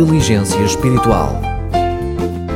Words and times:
Inteligência 0.00 0.60
Espiritual. 0.60 1.42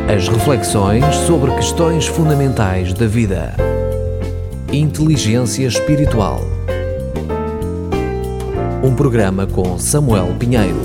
As 0.08 0.28
reflexões 0.28 1.04
sobre 1.26 1.50
questões 1.56 2.06
fundamentais 2.06 2.94
da 2.94 3.08
vida. 3.08 3.56
Inteligência 4.72 5.66
Espiritual. 5.66 6.40
Um 8.84 8.94
programa 8.94 9.44
com 9.44 9.76
Samuel 9.76 10.36
Pinheiro. 10.38 10.80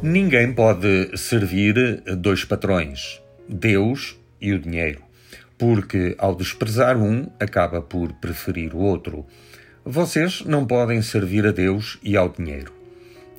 Ninguém 0.00 0.54
pode 0.54 1.18
servir 1.18 2.02
dois 2.16 2.46
patrões, 2.46 3.20
Deus 3.46 4.16
e 4.40 4.54
o 4.54 4.58
dinheiro, 4.58 5.02
porque 5.58 6.14
ao 6.16 6.34
desprezar 6.34 6.96
um, 6.96 7.26
acaba 7.38 7.82
por 7.82 8.10
preferir 8.14 8.74
o 8.74 8.78
outro. 8.78 9.26
Vocês 9.84 10.44
não 10.44 10.64
podem 10.64 11.02
servir 11.02 11.44
a 11.44 11.50
Deus 11.50 11.98
e 12.04 12.16
ao 12.16 12.28
dinheiro. 12.28 12.72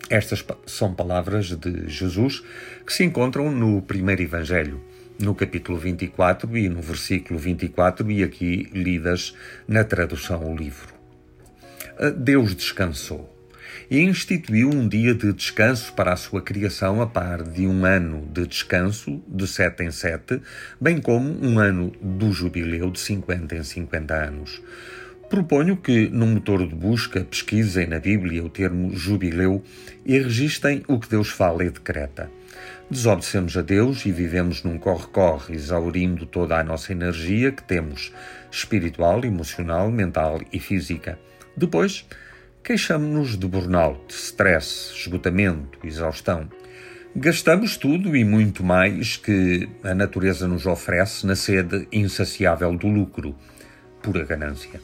Estas 0.10 0.44
são 0.66 0.94
palavras 0.94 1.56
de 1.56 1.88
Jesus 1.88 2.44
que 2.86 2.92
se 2.92 3.06
encontram 3.06 3.50
no 3.50 3.82
primeiro 3.82 4.24
Evangelho, 4.24 4.84
no 5.18 5.34
capítulo 5.34 5.78
24 5.78 6.58
e 6.58 6.68
no 6.68 6.82
versículo 6.82 7.40
24, 7.40 8.12
e 8.12 8.24
aqui 8.24 8.70
lidas 8.74 9.34
na 9.66 9.86
tradução 9.86 10.44
ao 10.44 10.54
livro. 10.54 10.94
Deus 12.18 12.54
descansou 12.54 13.34
e 13.90 14.02
instituiu 14.02 14.70
um 14.70 14.86
dia 14.86 15.16
de 15.16 15.32
descanso 15.32 15.94
para 15.94 16.12
a 16.12 16.18
sua 16.18 16.42
criação 16.42 17.02
a 17.02 17.08
par 17.08 17.42
de 17.42 17.66
um 17.66 17.86
ano 17.86 18.28
de 18.34 18.46
descanso 18.46 19.24
de 19.30 19.48
sete 19.48 19.82
em 19.84 19.92
sete, 19.92 20.42
bem 20.80 21.00
como 21.00 21.30
um 21.42 21.58
ano 21.58 21.94
do 22.02 22.34
jubileu 22.34 22.92
de 22.92 23.00
50 23.00 23.56
em 23.56 23.64
50 23.64 24.14
anos. 24.14 24.62
Proponho 25.34 25.76
que 25.76 26.10
no 26.10 26.28
motor 26.28 26.60
de 26.68 26.76
busca 26.76 27.22
pesquisem 27.22 27.88
na 27.88 27.98
Bíblia 27.98 28.46
o 28.46 28.50
termo 28.52 28.96
jubileu 28.96 29.64
e 30.06 30.20
registrem 30.20 30.84
o 30.88 31.00
que 31.00 31.10
Deus 31.10 31.28
fala 31.28 31.64
e 31.64 31.72
decreta. 31.72 32.30
Desobedecemos 32.88 33.58
a 33.58 33.64
Deus 33.64 34.06
e 34.06 34.12
vivemos 34.12 34.62
num 34.62 34.78
corre-corre, 34.78 35.56
exaurindo 35.56 36.28
toda 36.28 36.60
a 36.60 36.64
nossa 36.64 36.92
energia 36.92 37.52
que 37.52 37.64
temos, 37.64 38.14
espiritual, 38.52 39.26
emocional, 39.26 39.90
mental 39.90 40.40
e 40.52 40.60
física. 40.60 41.18
Depois, 41.58 42.06
Queixamos-nos 42.64 43.36
de 43.36 43.48
burnout, 43.48 44.14
stress, 44.14 44.94
esgotamento, 44.96 45.80
exaustão. 45.84 46.48
Gastamos 47.16 47.76
tudo 47.76 48.16
e 48.16 48.24
muito 48.24 48.64
mais 48.64 49.18
que 49.18 49.68
a 49.84 49.96
natureza 49.96 50.48
nos 50.48 50.68
oferece 50.68 51.26
na 51.26 51.36
sede 51.36 51.88
insaciável 51.92 52.78
do 52.78 52.88
lucro, 52.88 53.36
pura 54.04 54.24
ganância. 54.24 54.80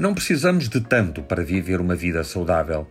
Não 0.00 0.14
precisamos 0.14 0.66
de 0.66 0.80
tanto 0.80 1.22
para 1.22 1.44
viver 1.44 1.78
uma 1.78 1.94
vida 1.94 2.24
saudável. 2.24 2.86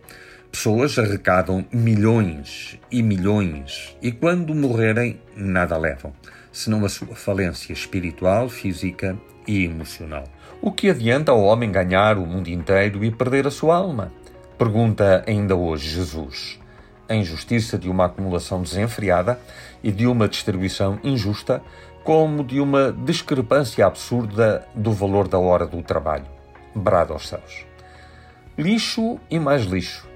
Pessoas 0.48 0.96
arrecadam 0.96 1.66
milhões 1.72 2.78
e 2.88 3.02
milhões 3.02 3.96
e, 4.00 4.12
quando 4.12 4.54
morrerem, 4.54 5.20
nada 5.34 5.76
levam, 5.76 6.12
senão 6.52 6.84
a 6.84 6.88
sua 6.88 7.16
falência 7.16 7.72
espiritual, 7.72 8.48
física 8.48 9.18
e 9.44 9.64
emocional. 9.64 10.22
O 10.62 10.70
que 10.70 10.88
adianta 10.88 11.32
ao 11.32 11.42
homem 11.42 11.72
ganhar 11.72 12.16
o 12.16 12.24
mundo 12.24 12.46
inteiro 12.46 13.04
e 13.04 13.10
perder 13.10 13.44
a 13.44 13.50
sua 13.50 13.74
alma? 13.74 14.12
Pergunta 14.56 15.24
ainda 15.26 15.56
hoje 15.56 15.88
Jesus. 15.88 16.60
A 17.08 17.14
injustiça 17.16 17.76
de 17.76 17.90
uma 17.90 18.04
acumulação 18.04 18.62
desenfreada 18.62 19.36
e 19.82 19.90
de 19.90 20.06
uma 20.06 20.28
distribuição 20.28 21.00
injusta, 21.02 21.60
como 22.04 22.44
de 22.44 22.60
uma 22.60 22.92
discrepância 22.92 23.84
absurda 23.84 24.64
do 24.76 24.92
valor 24.92 25.26
da 25.26 25.40
hora 25.40 25.66
do 25.66 25.82
trabalho. 25.82 26.38
Brado 26.74 27.12
aos 27.12 27.28
céus. 27.28 27.66
Lixo 28.56 29.18
e 29.30 29.38
mais 29.38 29.64
lixo. 29.64 30.08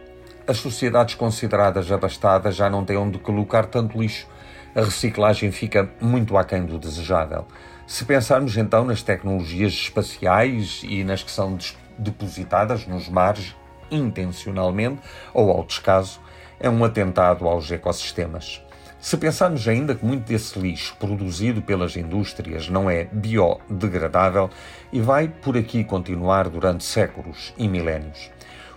As 0.47 0.59
sociedades 0.59 1.15
consideradas 1.15 1.91
abastadas 1.91 2.54
já 2.54 2.69
não 2.69 2.84
têm 2.84 2.97
onde 2.97 3.19
colocar 3.19 3.66
tanto 3.66 3.98
lixo. 3.98 4.26
A 4.75 4.82
reciclagem 4.82 5.50
fica 5.50 5.91
muito 6.00 6.37
aquém 6.37 6.64
do 6.64 6.78
desejável. 6.78 7.47
Se 7.87 8.04
pensarmos 8.04 8.56
então 8.56 8.84
nas 8.84 9.03
tecnologias 9.03 9.72
espaciais 9.72 10.82
e 10.84 11.04
nas 11.04 11.22
que 11.22 11.31
são 11.31 11.59
depositadas 11.98 12.87
nos 12.87 13.09
mares 13.09 13.54
intencionalmente 13.91 15.00
ou 15.32 15.50
ao 15.50 15.64
descaso, 15.64 16.20
é 16.59 16.69
um 16.69 16.84
atentado 16.84 17.47
aos 17.47 17.70
ecossistemas. 17.70 18.63
Se 19.04 19.19
pensarmos 19.19 19.69
ainda 19.69 19.94
que 19.94 20.03
muito 20.03 20.25
desse 20.26 20.59
lixo 20.59 20.97
produzido 20.98 21.60
pelas 21.60 21.94
indústrias 21.94 22.70
não 22.70 22.88
é 22.88 23.04
biodegradável 23.04 24.48
e 24.91 24.98
vai 24.98 25.28
por 25.28 25.59
aqui 25.59 25.84
continuar 25.84 26.48
durante 26.48 26.84
séculos 26.84 27.53
e 27.59 27.69
milénios. 27.69 28.31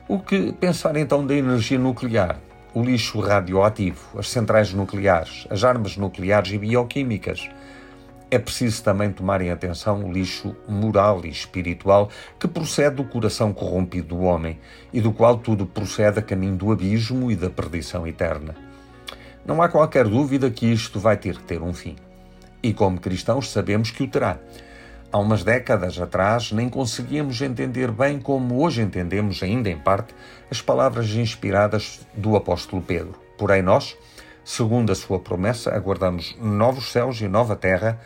O 0.05 0.19
que 0.19 0.51
pensar 0.51 0.97
então 0.97 1.25
da 1.25 1.33
energia 1.33 1.79
nuclear, 1.79 2.41
o 2.73 2.83
lixo 2.83 3.21
radioativo, 3.21 4.19
as 4.19 4.27
centrais 4.27 4.73
nucleares, 4.73 5.47
as 5.49 5.63
armas 5.63 5.95
nucleares 5.95 6.51
e 6.51 6.57
bioquímicas? 6.57 7.49
é 8.29 8.37
preciso 8.37 8.83
também 8.83 9.09
tomar 9.09 9.41
em 9.41 9.51
atenção 9.51 10.03
o 10.03 10.11
lixo 10.11 10.53
moral 10.67 11.21
e 11.23 11.29
espiritual 11.29 12.09
que 12.37 12.45
procede 12.45 12.97
do 12.97 13.05
coração 13.05 13.53
corrompido 13.53 14.09
do 14.09 14.19
homem 14.19 14.59
e 14.91 14.99
do 14.99 15.13
qual 15.13 15.37
tudo 15.37 15.65
procede 15.65 16.19
a 16.19 16.21
caminho 16.21 16.57
do 16.57 16.69
abismo 16.69 17.31
e 17.31 17.37
da 17.37 17.49
perdição 17.49 18.05
eterna. 18.05 18.66
Não 19.47 19.61
há 19.61 19.69
qualquer 19.69 20.07
dúvida 20.07 20.51
que 20.51 20.71
isto 20.71 20.99
vai 20.99 21.17
ter 21.17 21.37
que 21.37 21.43
ter 21.43 21.61
um 21.61 21.73
fim. 21.73 21.95
E 22.61 22.73
como 22.73 22.99
cristãos 22.99 23.49
sabemos 23.49 23.89
que 23.89 24.03
o 24.03 24.07
terá. 24.07 24.37
Há 25.11 25.17
umas 25.17 25.43
décadas 25.43 25.99
atrás 25.99 26.51
nem 26.51 26.69
conseguíamos 26.69 27.41
entender 27.41 27.89
bem 27.89 28.19
como 28.19 28.61
hoje 28.61 28.81
entendemos, 28.81 29.41
ainda 29.41 29.69
em 29.69 29.77
parte, 29.77 30.13
as 30.51 30.61
palavras 30.61 31.09
inspiradas 31.11 32.05
do 32.13 32.35
apóstolo 32.35 32.81
Pedro. 32.81 33.15
Porém, 33.37 33.61
nós, 33.61 33.95
Segundo 34.47 34.93
a 34.93 34.95
sua 34.95 35.19
promessa, 35.19 35.75
aguardamos 35.75 36.33
novos 36.41 36.89
céus 36.89 37.19
e 37.19 37.27
nova 37.27 37.53
terra, 37.53 37.99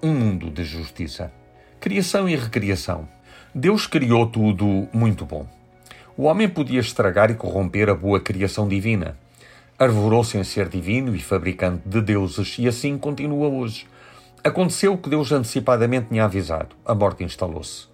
um 0.00 0.14
mundo 0.14 0.48
de 0.48 0.62
justiça. 0.62 1.32
Criação 1.80 2.28
e 2.28 2.36
recriação. 2.36 3.08
Deus 3.52 3.84
criou 3.84 4.28
tudo 4.28 4.88
muito 4.92 5.26
bom. 5.26 5.48
O 6.16 6.22
homem 6.22 6.48
podia 6.48 6.78
estragar 6.78 7.32
e 7.32 7.34
corromper 7.34 7.90
a 7.90 7.96
boa 7.96 8.20
criação 8.20 8.68
divina. 8.68 9.18
Arvorou-se 9.82 10.36
em 10.36 10.44
ser 10.44 10.68
divino 10.68 11.16
e 11.16 11.18
fabricante 11.18 11.88
de 11.88 12.02
deuses 12.02 12.58
e 12.58 12.68
assim 12.68 12.98
continua 12.98 13.48
hoje. 13.48 13.86
Aconteceu 14.44 14.92
o 14.92 14.98
que 14.98 15.08
Deus 15.08 15.32
antecipadamente 15.32 16.08
tinha 16.08 16.26
avisado. 16.26 16.76
A 16.84 16.94
morte 16.94 17.24
instalou-se. 17.24 17.86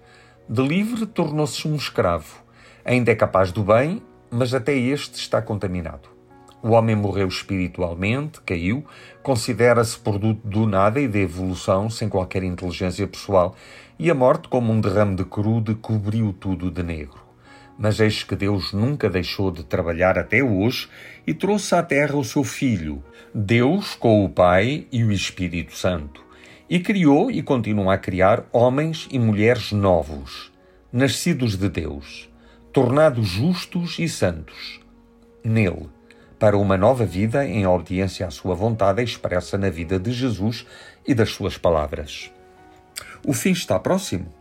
De 0.49 0.67
livre 0.67 1.07
tornou-se 1.07 1.69
um 1.69 1.77
escravo. 1.77 2.43
Ainda 2.85 3.13
é 3.13 3.15
capaz 3.15 3.53
do 3.53 3.63
bem, 3.63 4.03
mas 4.29 4.53
até 4.53 4.77
este 4.77 5.15
está 5.15 5.41
contaminado. 5.41 6.09
O 6.61 6.71
homem 6.71 6.97
morreu 6.97 7.29
espiritualmente, 7.29 8.41
caiu, 8.41 8.85
considera-se 9.23 9.97
produto 9.97 10.41
do 10.45 10.67
nada 10.67 10.99
e 10.99 11.07
da 11.07 11.21
evolução, 11.21 11.89
sem 11.89 12.09
qualquer 12.09 12.43
inteligência 12.43 13.07
pessoal, 13.07 13.55
e 13.97 14.11
a 14.11 14.15
morte, 14.15 14.49
como 14.49 14.73
um 14.73 14.81
derrame 14.81 15.15
de 15.15 15.25
crude, 15.25 15.77
cobriu 15.77 16.33
tudo 16.33 16.69
de 16.69 16.83
negro. 16.83 17.26
Mas 17.79 18.01
eis 18.01 18.23
que 18.23 18.35
Deus 18.35 18.73
nunca 18.73 19.11
deixou 19.11 19.51
de 19.51 19.63
trabalhar 19.63 20.19
até 20.19 20.43
hoje 20.43 20.89
e 21.27 21.35
trouxe 21.35 21.75
à 21.75 21.83
terra 21.83 22.17
o 22.17 22.25
seu 22.25 22.43
Filho, 22.43 23.03
Deus 23.35 23.95
com 23.95 24.25
o 24.25 24.29
Pai 24.29 24.87
e 24.91 25.05
o 25.05 25.13
Espírito 25.13 25.75
Santo, 25.75 26.25
e 26.71 26.81
criou 26.81 27.31
e 27.31 27.43
continua 27.43 27.95
a 27.95 27.99
criar 27.99 28.45
homens 28.53 29.07
e 29.11 29.19
mulheres 29.19 29.73
novos, 29.73 30.51
nascidos 30.93 31.57
de 31.57 31.69
Deus, 31.69 32.31
tornados 32.73 33.29
justos 33.29 33.99
e 33.99 34.09
santos. 34.09 34.81
Nele, 35.45 35.89
para 36.39 36.57
uma 36.57 36.77
nova 36.77 37.05
vida 37.05 37.47
em 37.47 37.67
obediência 37.67 38.27
à 38.27 38.31
sua 38.31 38.55
vontade 38.55 39.03
expressa 39.03 39.57
na 39.57 39.71
vida 39.71 39.99
de 39.99 40.13
Jesus 40.13 40.67
e 41.07 41.15
das 41.15 41.31
suas 41.31 41.57
palavras. 41.57 42.31
O 43.25 43.33
fim 43.33 43.53
está 43.53 43.79
próximo. 43.79 44.33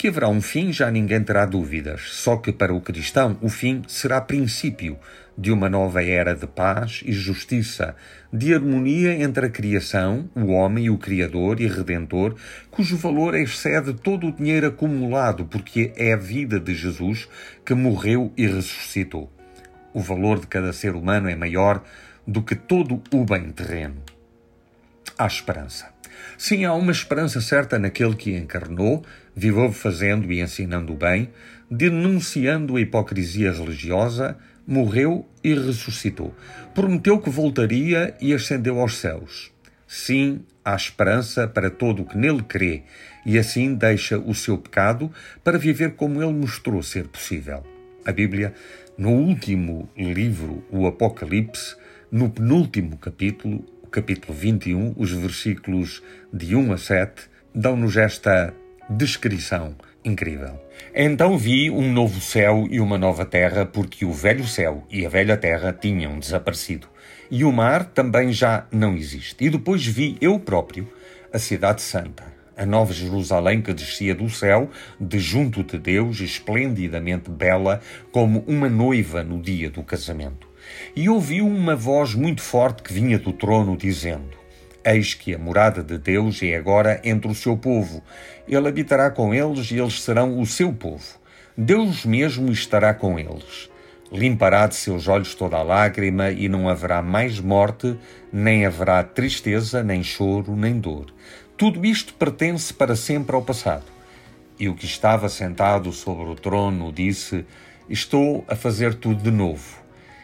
Que 0.00 0.08
haverá 0.08 0.30
um 0.30 0.40
fim 0.40 0.72
já 0.72 0.90
ninguém 0.90 1.22
terá 1.22 1.44
dúvidas, 1.44 2.00
só 2.12 2.38
que 2.38 2.50
para 2.50 2.72
o 2.72 2.80
cristão 2.80 3.36
o 3.42 3.50
fim 3.50 3.82
será 3.86 4.18
princípio 4.18 4.96
de 5.36 5.52
uma 5.52 5.68
nova 5.68 6.02
era 6.02 6.34
de 6.34 6.46
paz 6.46 7.02
e 7.04 7.12
justiça, 7.12 7.94
de 8.32 8.54
harmonia 8.54 9.12
entre 9.22 9.44
a 9.44 9.50
criação, 9.50 10.30
o 10.34 10.52
homem 10.52 10.86
e 10.86 10.90
o 10.90 10.96
Criador 10.96 11.60
e 11.60 11.66
Redentor, 11.66 12.34
cujo 12.70 12.96
valor 12.96 13.34
excede 13.34 13.92
todo 13.92 14.28
o 14.28 14.32
dinheiro 14.32 14.68
acumulado, 14.68 15.44
porque 15.44 15.92
é 15.94 16.14
a 16.14 16.16
vida 16.16 16.58
de 16.58 16.74
Jesus 16.74 17.28
que 17.62 17.74
morreu 17.74 18.32
e 18.38 18.46
ressuscitou 18.46 19.30
o 19.92 20.00
valor 20.00 20.40
de 20.40 20.46
cada 20.46 20.72
ser 20.72 20.94
humano 20.94 21.28
é 21.28 21.36
maior 21.36 21.82
do 22.26 22.42
que 22.42 22.54
todo 22.54 23.02
o 23.12 23.24
bem 23.26 23.50
terreno. 23.50 24.02
Há 25.18 25.26
esperança. 25.26 25.99
Sim, 26.36 26.64
há 26.64 26.74
uma 26.74 26.92
esperança 26.92 27.40
certa 27.40 27.78
naquele 27.78 28.14
que 28.14 28.36
encarnou, 28.36 29.04
viveu 29.34 29.72
fazendo 29.72 30.32
e 30.32 30.40
ensinando 30.40 30.92
o 30.92 30.96
bem, 30.96 31.30
denunciando 31.70 32.76
a 32.76 32.80
hipocrisia 32.80 33.52
religiosa, 33.52 34.36
morreu 34.66 35.26
e 35.42 35.54
ressuscitou. 35.54 36.34
Prometeu 36.74 37.18
que 37.18 37.30
voltaria 37.30 38.14
e 38.20 38.32
ascendeu 38.32 38.80
aos 38.80 38.96
céus. 38.96 39.50
Sim, 39.86 40.40
há 40.64 40.74
esperança 40.76 41.48
para 41.48 41.70
todo 41.70 42.02
o 42.02 42.04
que 42.06 42.16
nele 42.16 42.42
crê 42.42 42.82
e 43.26 43.38
assim 43.38 43.74
deixa 43.74 44.18
o 44.18 44.34
seu 44.34 44.56
pecado 44.56 45.10
para 45.42 45.58
viver 45.58 45.94
como 45.94 46.22
ele 46.22 46.32
mostrou 46.32 46.82
ser 46.82 47.08
possível. 47.08 47.64
A 48.04 48.12
Bíblia, 48.12 48.54
no 48.96 49.10
último 49.10 49.88
livro, 49.96 50.64
o 50.70 50.86
Apocalipse, 50.86 51.76
no 52.10 52.30
penúltimo 52.30 52.96
capítulo, 52.96 53.64
capítulo 53.90 54.32
21, 54.32 54.94
os 54.96 55.10
versículos 55.10 56.02
de 56.32 56.54
1 56.54 56.72
a 56.72 56.78
7, 56.78 57.22
dão-nos 57.54 57.96
esta 57.96 58.54
descrição 58.88 59.74
incrível. 60.04 60.60
Então 60.94 61.36
vi 61.36 61.70
um 61.70 61.92
novo 61.92 62.20
céu 62.20 62.66
e 62.70 62.80
uma 62.80 62.96
nova 62.96 63.24
terra, 63.24 63.66
porque 63.66 64.04
o 64.04 64.12
velho 64.12 64.46
céu 64.46 64.86
e 64.90 65.04
a 65.04 65.08
velha 65.08 65.36
terra 65.36 65.72
tinham 65.72 66.18
desaparecido, 66.18 66.88
e 67.30 67.44
o 67.44 67.52
mar 67.52 67.84
também 67.84 68.32
já 68.32 68.66
não 68.70 68.96
existe. 68.96 69.44
E 69.44 69.50
depois 69.50 69.84
vi 69.84 70.16
eu 70.20 70.38
próprio 70.38 70.88
a 71.32 71.38
cidade 71.38 71.82
santa, 71.82 72.24
a 72.56 72.64
nova 72.64 72.92
Jerusalém 72.92 73.60
que 73.60 73.72
descia 73.72 74.14
do 74.14 74.28
céu, 74.30 74.70
de 75.00 75.18
junto 75.18 75.62
de 75.64 75.78
Deus, 75.78 76.20
esplendidamente 76.20 77.30
bela, 77.30 77.80
como 78.12 78.44
uma 78.46 78.68
noiva 78.68 79.22
no 79.22 79.40
dia 79.40 79.70
do 79.70 79.82
casamento. 79.82 80.49
E 80.94 81.08
ouvi 81.08 81.40
uma 81.40 81.76
voz 81.76 82.14
muito 82.14 82.42
forte 82.42 82.82
que 82.82 82.92
vinha 82.92 83.18
do 83.18 83.32
trono, 83.32 83.76
dizendo: 83.76 84.38
Eis 84.84 85.14
que 85.14 85.34
a 85.34 85.38
morada 85.38 85.82
de 85.82 85.98
Deus 85.98 86.42
é 86.42 86.56
agora 86.56 87.00
entre 87.04 87.30
o 87.30 87.34
seu 87.34 87.56
povo. 87.56 88.02
Ele 88.48 88.68
habitará 88.68 89.10
com 89.10 89.34
eles 89.34 89.70
e 89.70 89.78
eles 89.78 90.02
serão 90.02 90.40
o 90.40 90.46
seu 90.46 90.72
povo. 90.72 91.18
Deus 91.56 92.06
mesmo 92.06 92.50
estará 92.50 92.94
com 92.94 93.18
eles. 93.18 93.68
Limpará 94.10 94.66
de 94.66 94.74
seus 94.74 95.06
olhos 95.06 95.34
toda 95.34 95.56
a 95.56 95.62
lágrima 95.62 96.30
e 96.30 96.48
não 96.48 96.68
haverá 96.68 97.00
mais 97.00 97.38
morte, 97.38 97.96
nem 98.32 98.66
haverá 98.66 99.04
tristeza, 99.04 99.84
nem 99.84 100.02
choro, 100.02 100.56
nem 100.56 100.80
dor. 100.80 101.12
Tudo 101.56 101.84
isto 101.84 102.14
pertence 102.14 102.72
para 102.72 102.96
sempre 102.96 103.36
ao 103.36 103.42
passado. 103.42 103.84
E 104.58 104.68
o 104.68 104.74
que 104.74 104.84
estava 104.84 105.28
sentado 105.28 105.92
sobre 105.92 106.24
o 106.24 106.34
trono 106.34 106.92
disse: 106.92 107.44
Estou 107.88 108.44
a 108.48 108.56
fazer 108.56 108.94
tudo 108.94 109.22
de 109.22 109.30
novo. 109.30 109.79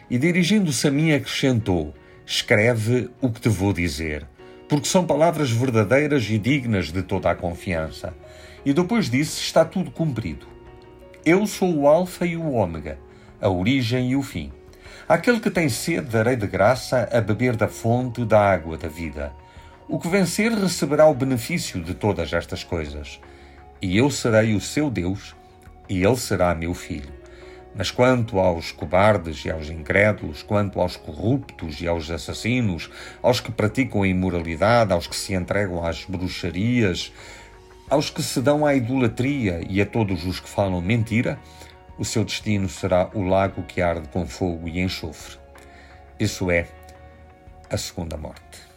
E 0.09 0.17
dirigindo-se 0.17 0.87
a 0.87 0.91
mim 0.91 1.11
acrescentou: 1.11 1.93
Escreve 2.25 3.09
o 3.21 3.29
que 3.29 3.41
te 3.41 3.49
vou 3.49 3.73
dizer 3.73 4.27
porque 4.67 4.87
são 4.87 5.05
palavras 5.05 5.49
verdadeiras 5.49 6.29
e 6.29 6.37
dignas 6.37 6.91
de 6.91 7.01
toda 7.01 7.31
a 7.31 7.35
confiança. 7.35 8.13
E 8.65 8.73
depois 8.73 9.09
disso 9.09 9.41
está 9.41 9.63
tudo 9.63 9.91
cumprido. 9.91 10.45
Eu 11.25 11.45
sou 11.47 11.73
o 11.73 11.87
Alfa 11.87 12.25
e 12.25 12.35
o 12.35 12.51
Ômega, 12.51 12.99
a 13.41 13.49
origem 13.49 14.11
e 14.11 14.15
o 14.15 14.21
fim. 14.21 14.51
Aquele 15.07 15.39
que 15.39 15.49
tem 15.49 15.69
sede 15.69 16.09
darei 16.09 16.35
de 16.35 16.47
graça 16.47 17.07
a 17.11 17.21
beber 17.21 17.55
da 17.55 17.67
fonte 17.67 18.25
da 18.25 18.39
água 18.39 18.77
da 18.77 18.89
vida. 18.89 19.31
O 19.87 19.97
que 19.97 20.09
vencer 20.09 20.51
receberá 20.51 21.07
o 21.07 21.13
benefício 21.13 21.81
de 21.81 21.93
todas 21.93 22.33
estas 22.33 22.63
coisas. 22.63 23.21
E 23.81 23.97
eu 23.97 24.09
serei 24.09 24.53
o 24.53 24.59
seu 24.59 24.89
Deus, 24.89 25.33
e 25.87 26.03
ele 26.03 26.17
será 26.17 26.53
meu 26.53 26.73
filho. 26.73 27.16
Mas 27.77 27.91
quanto 27.91 28.39
aos 28.39 28.71
cobardes 28.71 29.45
e 29.45 29.51
aos 29.51 29.69
incrédulos, 29.69 30.41
quanto 30.41 30.81
aos 30.81 30.95
corruptos 30.95 31.79
e 31.79 31.87
aos 31.87 32.09
assassinos, 32.09 32.89
aos 33.21 33.39
que 33.39 33.51
praticam 33.51 34.01
a 34.01 34.07
imoralidade, 34.07 34.91
aos 34.91 35.05
que 35.05 35.15
se 35.15 35.35
entregam 35.35 35.85
às 35.85 36.03
bruxarias, 36.05 37.13
aos 37.87 38.09
que 38.09 38.23
se 38.23 38.41
dão 38.41 38.65
à 38.65 38.73
idolatria 38.73 39.61
e 39.69 39.79
a 39.79 39.85
todos 39.85 40.25
os 40.25 40.39
que 40.39 40.49
falam 40.49 40.81
mentira, 40.81 41.37
o 41.99 42.03
seu 42.03 42.25
destino 42.25 42.67
será 42.67 43.11
o 43.13 43.21
lago 43.21 43.61
que 43.63 43.79
arde 43.79 44.07
com 44.09 44.25
fogo 44.25 44.67
e 44.67 44.79
enxofre. 44.79 45.37
Isso 46.19 46.49
é 46.49 46.67
a 47.69 47.77
segunda 47.77 48.17
morte. 48.17 48.67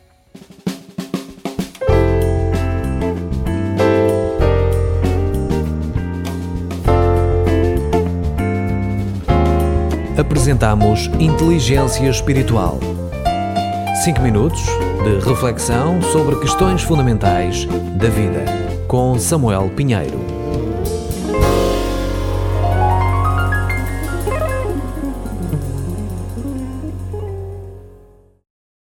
Apresentamos 10.41 11.11
Inteligência 11.21 12.09
Espiritual. 12.09 12.81
5 14.03 14.23
minutos 14.23 14.63
de 15.05 15.29
reflexão 15.29 16.01
sobre 16.01 16.35
questões 16.37 16.83
fundamentais 16.83 17.67
da 17.67 18.09
vida, 18.09 18.47
com 18.89 19.19
Samuel 19.19 19.69
Pinheiro. 19.77 20.40